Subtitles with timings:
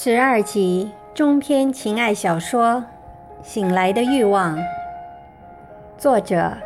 [0.00, 2.84] 十二集中篇情爱小说
[3.44, 4.56] 《醒来的欲望》，
[5.96, 6.56] 作者：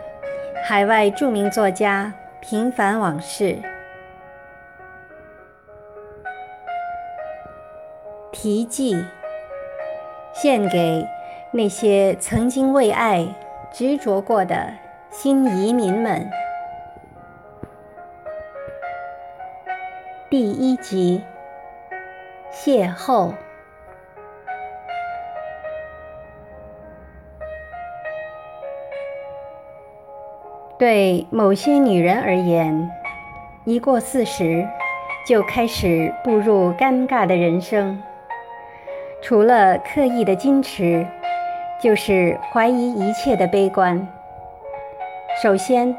[0.63, 2.13] 海外著名作家
[2.43, 3.57] 平凡往事。
[8.31, 9.03] 题记：
[10.35, 11.09] 献给
[11.53, 13.27] 那些曾经为爱
[13.73, 14.75] 执着过的
[15.11, 16.31] 新移民们。
[20.29, 21.25] 第一集。
[22.55, 23.33] 邂逅，
[30.79, 32.91] 对某些女人而言，
[33.65, 34.69] 一过四十，
[35.27, 38.01] 就开始步入尴尬的人生。
[39.23, 41.07] 除了刻意的矜持，
[41.81, 44.07] 就是怀疑一切的悲观。
[45.43, 45.97] 首先，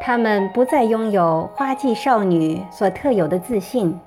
[0.00, 4.00] 她们不再拥有花季少女所特有的自信。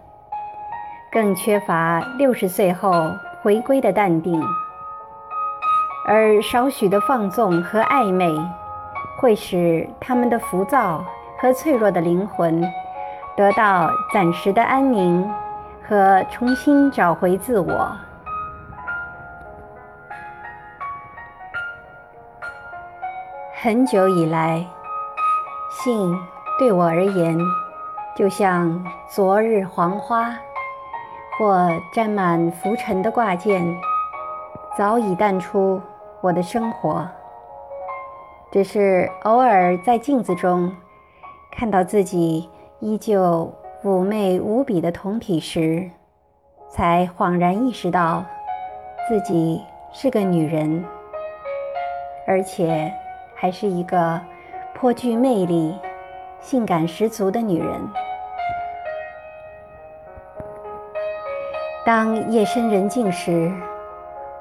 [1.16, 3.09] 更缺乏六十岁后
[3.41, 4.44] 回归的淡定，
[6.05, 8.30] 而少许的放纵和暧昧，
[9.17, 11.02] 会使他们的浮躁
[11.39, 12.61] 和脆弱的灵魂
[13.38, 15.25] 得到暂时的安宁
[15.88, 17.89] 和重新找回自我。
[23.61, 24.61] 很久以来，
[25.71, 26.13] 性
[26.59, 27.39] 对我而言，
[28.17, 30.36] 就像昨日黄花。
[31.38, 33.61] 或沾满浮尘的挂件，
[34.78, 35.81] 早已淡出
[36.22, 37.08] 我的生活。
[38.52, 40.72] 只是偶尔在镜子中
[41.52, 45.89] 看到自己依旧妩媚无比的酮体时，
[46.69, 48.23] 才恍然意识到
[49.09, 49.61] 自己
[49.92, 50.86] 是个女人，
[52.25, 52.89] 而且
[53.36, 54.22] 还是一个
[54.73, 55.75] 颇具魅力、
[56.39, 57.81] 性感十足的女人。
[61.86, 63.52] 当夜深人静时，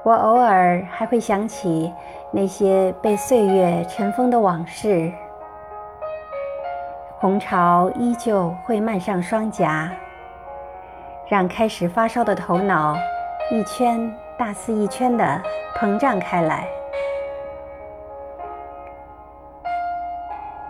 [0.01, 1.93] 我偶尔还会想起
[2.31, 5.11] 那些被岁月尘封的往事。
[7.19, 9.91] 红潮依旧会漫上双颊，
[11.27, 12.97] 让开始发烧的头脑
[13.51, 15.39] 一圈大似一圈的
[15.77, 16.65] 膨胀开来。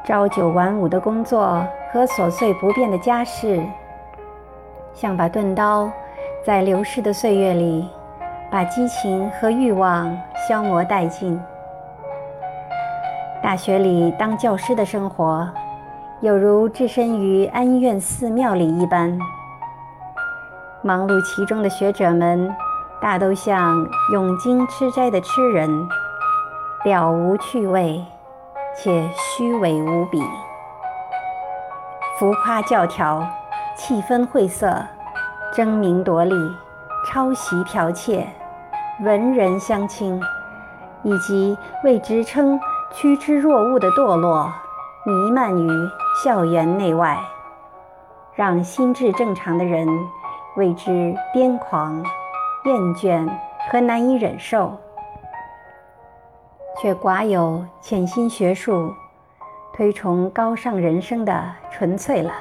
[0.03, 3.65] 朝九晚五的工作和琐碎不变的家事，
[4.93, 5.89] 像把钝刀。
[6.45, 7.89] 在流逝的岁月里，
[8.51, 10.15] 把激情和欲望
[10.47, 11.41] 消磨殆尽。
[13.41, 15.49] 大学里当教师的生活，
[16.21, 19.17] 有如置身于安院寺庙里一般。
[20.83, 22.55] 忙碌其中的学者们，
[23.01, 23.83] 大都像
[24.13, 25.67] 永经吃斋的痴人，
[26.83, 28.05] 了无趣味，
[28.77, 30.21] 且虚伪无比，
[32.19, 33.27] 浮夸教条，
[33.75, 34.85] 气氛晦涩。
[35.55, 36.35] 争名夺利、
[37.07, 38.27] 抄袭剽窃、
[38.99, 40.21] 文人相轻，
[41.01, 42.59] 以及为职称
[42.91, 44.51] 趋之若鹜的堕落，
[45.05, 45.69] 弥漫于
[46.21, 47.17] 校园内外，
[48.33, 49.87] 让心智正常的人
[50.57, 52.03] 为之癫狂、
[52.65, 53.25] 厌倦
[53.71, 54.77] 和难以忍受，
[56.81, 58.93] 却寡有潜心学术、
[59.73, 62.33] 推崇高尚人生的纯粹了。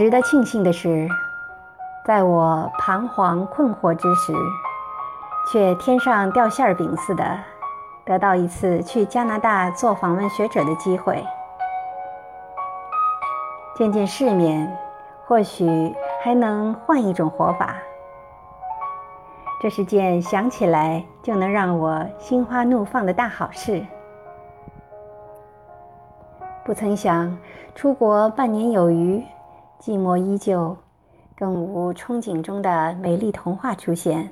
[0.00, 1.06] 值得庆幸的是，
[2.06, 4.32] 在我彷徨困惑之时，
[5.52, 7.38] 却天上掉馅儿饼似的，
[8.06, 11.22] 得到一次去加拿大做访问学者的机会，
[13.76, 14.74] 见见世面，
[15.26, 17.74] 或许还能换一种活法。
[19.60, 23.84] 这是件想起来就能让我心花怒放的大好事。
[26.64, 27.36] 不曾想，
[27.74, 29.22] 出国半年有余。
[29.82, 30.76] 寂寞依旧，
[31.34, 34.30] 更无憧憬中的美丽童话出现，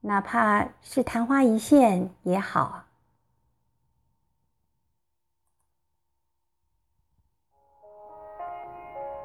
[0.00, 2.84] 哪怕是昙花一现也好。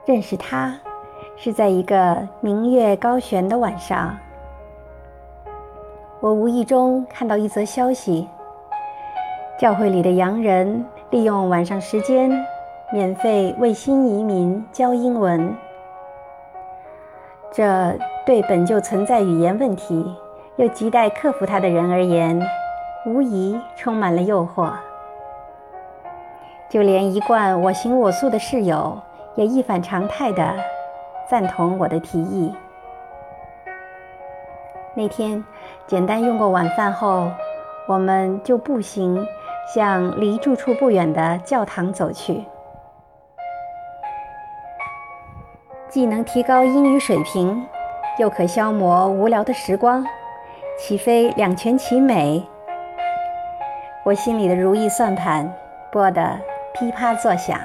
[0.08, 0.76] 认识他，
[1.38, 4.18] 是在一个明月高悬的晚上，
[6.20, 8.28] 我无意中看到一则消息：
[9.60, 12.32] 教会里的洋人利用晚上时间。
[12.94, 15.56] 免费为新移民教英文，
[17.50, 20.14] 这对本就存在语言问题
[20.58, 22.46] 又亟待克服它的人而言，
[23.06, 24.74] 无疑充满了诱惑。
[26.68, 29.00] 就连一贯我行我素的室友，
[29.36, 30.54] 也一反常态地
[31.30, 32.54] 赞同我的提议。
[34.94, 35.42] 那天
[35.88, 37.32] 简单用过晚饭后，
[37.88, 39.26] 我们就步行
[39.74, 42.44] 向离住处不远的教堂走去。
[45.92, 47.68] 既能提高英语水平，
[48.18, 50.06] 又可消磨无聊的时光，
[50.80, 52.42] 岂非两全其美？
[54.06, 55.54] 我心里的如意算盘
[55.92, 56.40] 拨得
[56.74, 57.60] 噼啪作响。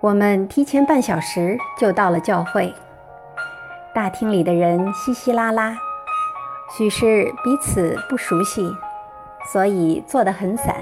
[0.00, 2.74] 我们提前半小时就到了教会，
[3.94, 5.74] 大厅里的人稀稀拉拉，
[6.76, 8.70] 许是彼此不熟悉，
[9.50, 10.76] 所以坐得很散。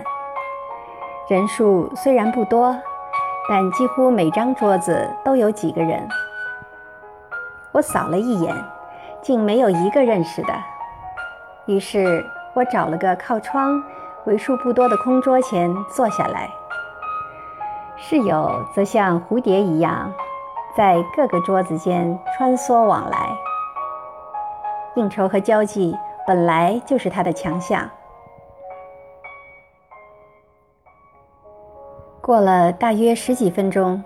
[1.29, 2.77] 人数虽然不多。
[3.49, 6.09] 但几乎每张桌子都有几个人。
[7.73, 8.55] 我扫了一眼，
[9.21, 10.55] 竟没有一个认识的。
[11.67, 12.25] 于是
[12.55, 13.83] 我找了个靠窗、
[14.25, 16.49] 为数不多的空桌前坐下来。
[17.97, 20.13] 室友则像蝴蝶一样，
[20.77, 23.29] 在各个桌子间穿梭往来。
[24.95, 25.97] 应酬和交际
[26.27, 27.89] 本来就是他的强项。
[32.23, 34.01] 过了大约十几分钟，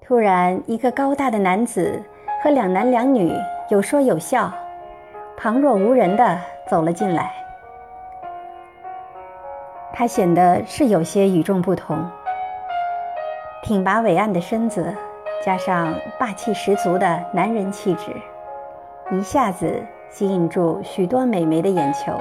[0.00, 2.02] 突然，一个高大的男子
[2.42, 3.32] 和两男两女
[3.68, 4.52] 有说有笑、
[5.36, 6.36] 旁若无人地
[6.68, 7.32] 走了进来。
[9.92, 12.04] 他显得是有些与众不同，
[13.62, 14.92] 挺拔伟岸的身子，
[15.44, 18.10] 加上霸气十足的男人气质，
[19.12, 22.12] 一下子吸引住许多美眉的眼球。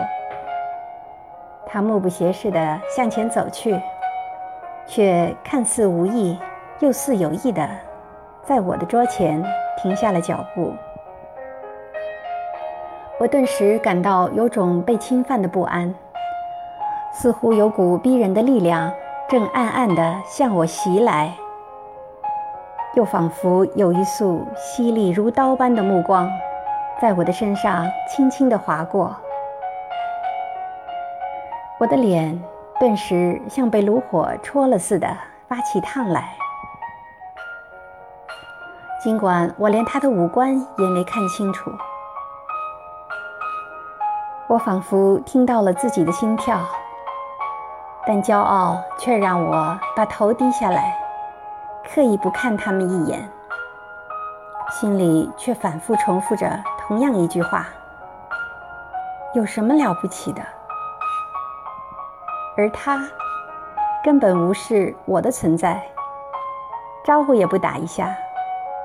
[1.66, 3.76] 他目不斜视地向前走去。
[4.90, 6.36] 却看似无意，
[6.80, 7.70] 又似有意的，
[8.42, 9.44] 在我的桌前
[9.80, 10.74] 停下了脚步。
[13.20, 15.94] 我顿时感到有种被侵犯的不安，
[17.14, 18.92] 似乎有股逼人的力量
[19.30, 21.32] 正暗暗地向我袭来，
[22.96, 26.28] 又仿佛有一束犀利如刀般的目光，
[27.00, 29.16] 在我的身上轻轻地划过，
[31.80, 32.42] 我的脸。
[32.80, 35.08] 顿时像被炉火戳了似的
[35.50, 36.34] 发起烫来。
[39.04, 41.70] 尽管我连他的五官也没看清楚，
[44.48, 46.60] 我仿佛听到了自己的心跳，
[48.08, 50.98] 但骄傲却让我把头低下来，
[51.94, 53.30] 刻意不看他们一眼，
[54.72, 56.50] 心里却反复重复着
[56.80, 57.68] 同样一句话：
[59.34, 60.42] 有什么了不起的？
[62.60, 63.08] 而他
[64.04, 65.82] 根本无视我的存在，
[67.06, 68.14] 招呼也不打一下，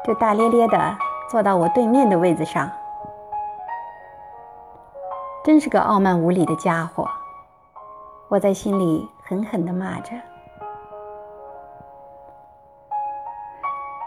[0.06, 0.96] 就大咧咧地
[1.28, 2.70] 坐到我对面的位子上。
[5.42, 7.08] 真是个傲慢无礼的家伙！
[8.28, 10.12] 我在心里狠狠地骂着。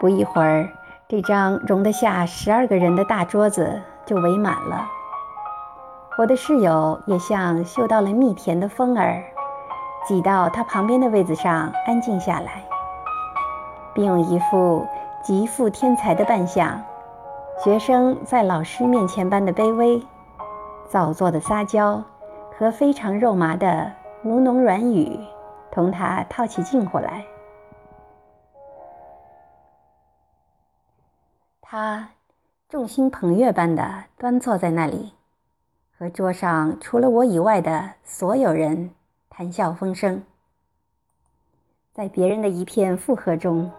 [0.00, 0.66] 不一会儿，
[1.06, 4.88] 这张容得下十二个人的大桌子就围满了。
[6.16, 9.22] 我的室友也像嗅到了蜜甜的风儿。
[10.08, 12.64] 挤到他旁边的位子上，安静下来，
[13.92, 14.86] 并用一副
[15.22, 16.82] 极富天才的扮相，
[17.62, 20.02] 学生在老师面前般的卑微，
[20.88, 22.02] 造作的撒娇
[22.58, 23.92] 和非常肉麻的
[24.24, 25.20] 吴侬软语，
[25.70, 27.22] 同他套起近乎来。
[31.60, 32.08] 他
[32.66, 35.12] 众星捧月般的端坐在那里，
[35.98, 38.88] 和桌上除了我以外的所有人。
[39.30, 40.22] 谈笑风生，
[41.92, 43.70] 在别人的一片附和中，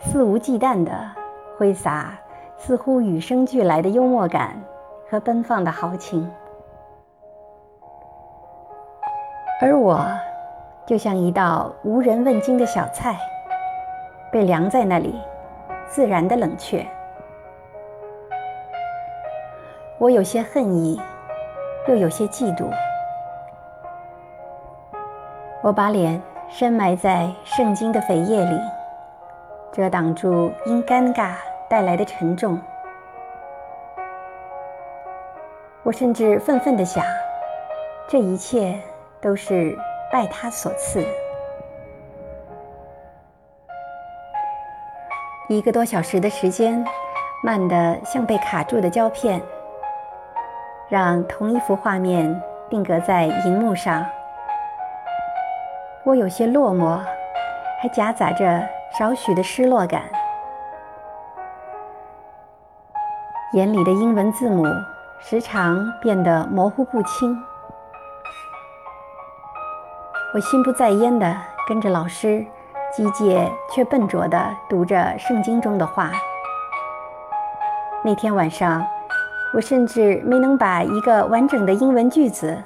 [0.00, 0.92] 肆无忌惮地
[1.56, 2.18] 挥洒
[2.56, 4.60] 似乎与生俱来的幽默感
[5.08, 6.28] 和奔放的豪情，
[9.60, 10.04] 而我
[10.84, 13.16] 就像一道无人问津的小菜，
[14.32, 15.14] 被凉在那里，
[15.86, 16.84] 自然的冷却。
[19.98, 21.00] 我有些恨意，
[21.86, 22.68] 又有些嫉妒。
[25.62, 28.60] 我把脸深埋在圣经的扉页里，
[29.70, 31.34] 遮挡住因尴尬
[31.70, 32.58] 带来的沉重。
[35.84, 37.04] 我甚至愤愤地想，
[38.08, 38.76] 这一切
[39.20, 39.78] 都是
[40.10, 41.04] 拜他所赐。
[45.48, 46.84] 一个多小时的时间，
[47.44, 49.40] 慢得像被卡住的胶片，
[50.88, 54.04] 让同一幅画面定格在荧幕上。
[56.04, 56.98] 我有些落寞，
[57.80, 58.60] 还夹杂着
[58.98, 60.02] 少许的失落感。
[63.52, 64.64] 眼里的英文字母
[65.20, 67.40] 时常变得模糊不清。
[70.34, 71.36] 我心不在焉地
[71.68, 72.44] 跟着老师，
[72.92, 76.10] 机械却笨拙地读着圣经中的话。
[78.02, 78.84] 那天晚上，
[79.54, 82.60] 我甚至没能把一个完整的英文句子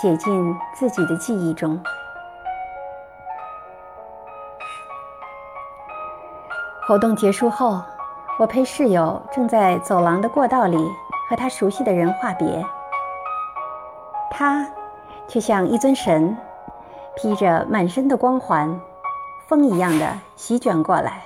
[0.00, 1.80] 写进自己的记忆中。
[6.84, 7.80] 活动结束后，
[8.40, 10.76] 我陪室友正在走廊的过道里
[11.30, 12.64] 和他熟悉的人话别，
[14.28, 14.66] 他
[15.28, 16.36] 却像一尊神，
[17.14, 18.80] 披着满身的光环，
[19.46, 21.22] 风一样的席卷过来，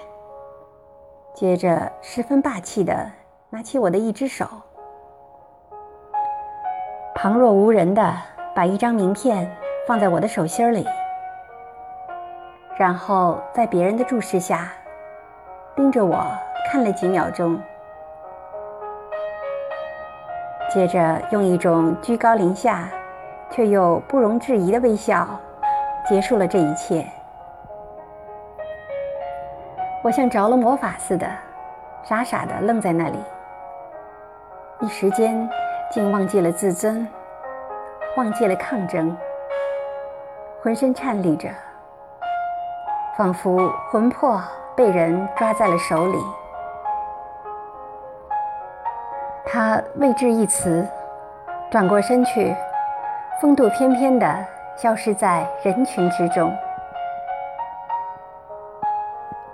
[1.33, 3.11] 接着十分霸气的
[3.49, 4.47] 拿起我的一只手，
[7.15, 8.15] 旁若无人的
[8.55, 9.51] 把一张名片
[9.89, 10.87] 放在我的手心里，
[12.77, 14.71] 然后在别人的注视下。
[15.77, 16.27] 盯着我
[16.67, 17.61] 看了几秒钟，
[20.71, 22.89] 接着用一种居高临下
[23.51, 25.29] 却又不容置疑的微笑
[26.09, 27.07] 结束了这一切。
[30.03, 31.29] 我像着了魔法似的，
[32.03, 33.19] 傻傻的愣在那里，
[34.81, 35.47] 一时间
[35.91, 37.07] 竟忘记了自尊，
[38.17, 39.15] 忘记了抗争，
[40.63, 41.51] 浑身颤栗着，
[43.19, 44.41] 仿佛魂魄。
[44.77, 46.23] 被人抓在了手里，
[49.47, 50.87] 他未置一词，
[51.71, 52.55] 转过身去，
[53.41, 56.55] 风度翩翩地消失在人群之中。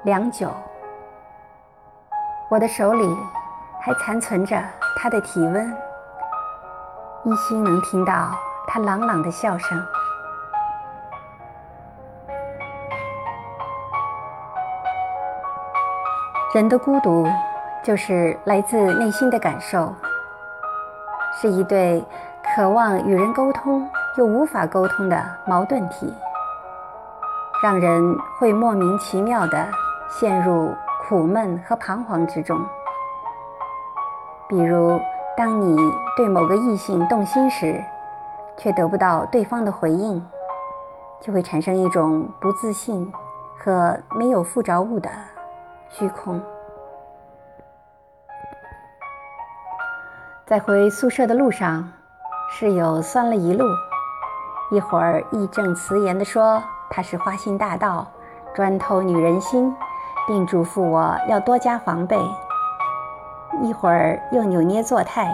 [0.03, 0.51] 良久，
[2.49, 3.17] 我的手里
[3.81, 4.61] 还残存着
[4.97, 5.73] 他的体温，
[7.23, 8.31] 依稀能听到
[8.67, 9.81] 他朗朗的笑声。
[16.55, 17.27] 人的孤独，
[17.83, 19.91] 就是来自内心的感受，
[21.41, 22.05] 是一对
[22.55, 26.13] 渴望与人沟通又无法沟通的矛盾体，
[27.63, 29.67] 让人会莫名其妙地
[30.11, 30.71] 陷入
[31.09, 32.61] 苦闷和彷徨之中。
[34.47, 35.01] 比如，
[35.35, 35.75] 当你
[36.19, 37.83] 对某个异性动心时，
[38.59, 40.23] 却得不到对方的回应，
[41.19, 43.11] 就会产生一种不自信
[43.57, 45.09] 和没有附着物的。
[45.93, 46.41] 虚空。
[50.47, 51.93] 在回宿舍的路上，
[52.51, 53.67] 室友酸了一路，
[54.71, 58.07] 一会儿义正辞严地说他是花心大盗，
[58.55, 59.75] 专偷女人心，
[60.27, 62.17] 并嘱咐我要多加防备；
[63.61, 65.31] 一会儿又扭捏作态，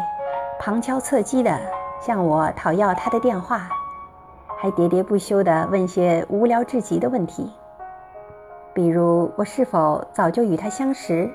[0.59, 1.57] 旁敲侧击地
[2.01, 3.69] 向我讨要他的电话，
[4.57, 7.53] 还喋喋不休地问些无聊至极的问题。
[8.75, 11.33] 比如我是否早就与他相识，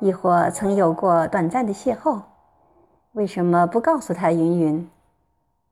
[0.00, 2.22] 亦或曾有过短暂的邂逅？
[3.12, 4.32] 为什么不告诉他？
[4.32, 4.90] 云云，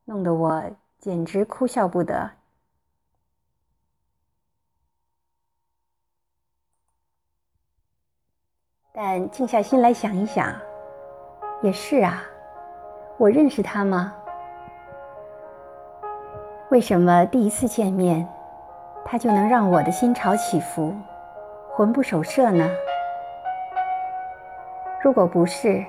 [0.05, 0.63] 弄得我
[0.99, 2.31] 简直哭笑不得。
[8.93, 10.55] 但静下心来想一想，
[11.63, 12.23] 也是啊，
[13.19, 14.15] 我认识他吗？
[16.71, 18.27] 为什么第一次见面？
[19.09, 20.93] 他就能让我的心潮起伏，
[21.77, 22.67] 魂不守舍呢？
[24.99, 25.85] 如果不是，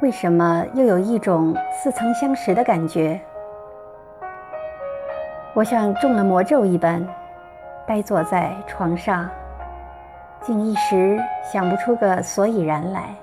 [0.00, 3.20] 为什么又有一种似曾相识的感觉？
[5.54, 7.06] 我像中了魔咒一般，
[7.86, 9.30] 呆坐在床上，
[10.40, 13.14] 竟一时想不出个所以然来。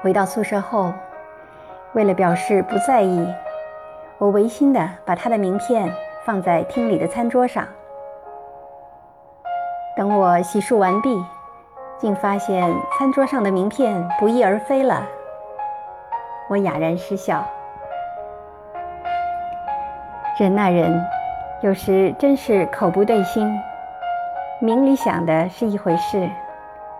[0.00, 0.92] 回到宿舍后，
[1.94, 3.34] 为了表示不在意。
[4.18, 5.92] 我违心的把他的名片
[6.26, 7.64] 放在厅里的餐桌上。
[9.96, 11.24] 等我洗漱完毕，
[11.96, 12.68] 竟发现
[12.98, 15.06] 餐桌上的名片不翼而飞了。
[16.50, 17.46] 我哑然失笑。
[20.36, 21.00] 人那人，
[21.62, 23.56] 有时真是口不对心，
[24.60, 26.28] 明里想的是一回事，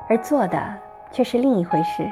[0.09, 0.59] 而做的
[1.11, 2.09] 却是另一回事。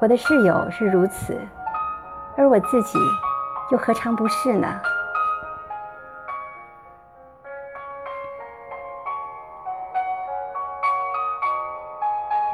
[0.00, 1.38] 我的室友是如此。
[2.36, 2.98] 而我自己
[3.70, 4.66] 又何尝不是呢？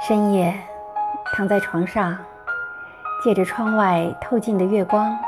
[0.06, 0.54] 深夜
[1.34, 2.16] 躺在床上，
[3.24, 5.18] 借着窗外透进的月光，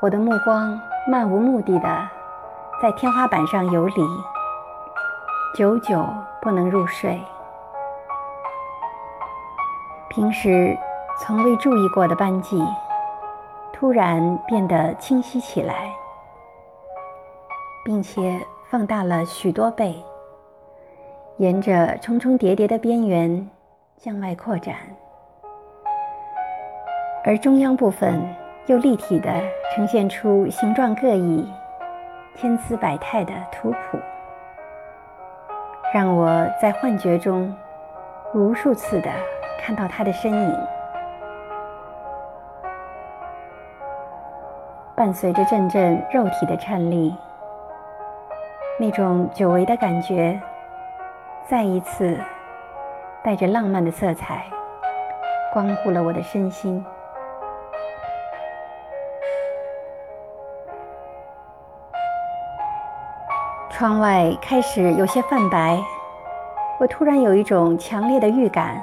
[0.00, 1.88] 我的目光漫无目的的
[2.82, 4.02] 在天花板上游离，
[5.54, 6.06] 久久
[6.42, 7.18] 不能入睡。
[10.10, 10.76] 平时。
[11.18, 12.62] 从未注意过的斑迹，
[13.72, 15.90] 突然变得清晰起来，
[17.82, 20.04] 并且放大了许多倍，
[21.38, 23.46] 沿着重重叠叠的边缘
[23.98, 24.74] 向外扩展，
[27.24, 28.22] 而中央部分
[28.64, 29.30] 又立体的
[29.74, 31.46] 呈现出形状各异、
[32.34, 33.98] 千姿百态的图谱，
[35.92, 37.54] 让我在幻觉中
[38.32, 39.10] 无数次的
[39.60, 40.66] 看到它的身影。
[44.96, 47.14] 伴随着阵阵肉体的颤栗，
[48.80, 50.40] 那种久违的感觉，
[51.48, 52.18] 再一次
[53.22, 54.42] 带着浪漫的色彩，
[55.52, 56.84] 光顾了我的身心。
[63.70, 65.78] 窗外开始有些泛白，
[66.80, 68.82] 我突然有一种强烈的预感，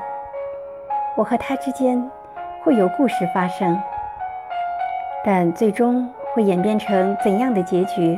[1.18, 2.10] 我和他之间
[2.64, 3.78] 会有故事发生，
[5.26, 8.18] 但最终会演变成怎样的结局？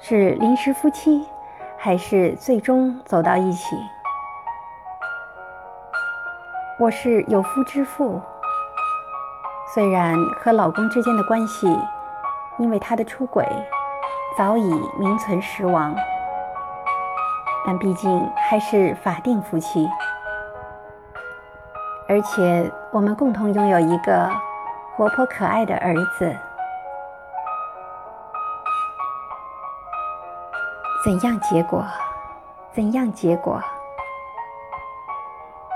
[0.00, 1.26] 是临时夫妻，
[1.84, 3.76] 还是最终走到一起？
[6.78, 8.20] 我是有夫之妇，
[9.74, 11.66] 虽然和老公之间的关系，
[12.56, 13.44] 因为他的出轨。
[14.38, 14.62] 早已
[14.96, 15.92] 名存实亡，
[17.66, 19.88] 但毕竟还是法定夫妻，
[22.08, 24.30] 而且我们共同拥有一个
[24.94, 26.32] 活泼可爱的儿子。
[31.04, 31.84] 怎样结果？
[32.70, 33.60] 怎样结果？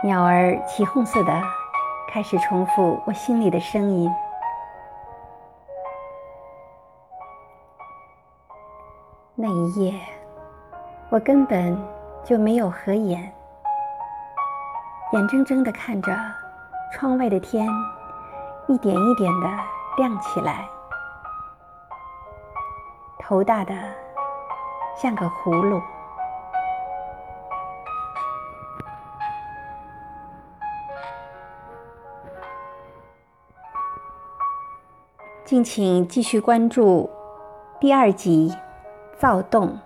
[0.05, 1.43] 鸟儿起哄似的
[2.09, 4.09] 开始重复我心里的声音。
[9.35, 10.01] 那一夜，
[11.09, 11.77] 我根本
[12.23, 13.21] 就没有合眼，
[15.13, 16.17] 眼睁睁地看着
[16.93, 17.69] 窗外的天
[18.69, 19.51] 一点一点地
[19.97, 20.69] 亮起来，
[23.19, 23.75] 头大的
[24.97, 25.81] 像个葫芦。
[35.45, 37.09] 敬请继续关注
[37.81, 38.57] 第二集。
[39.19, 39.86] 躁动。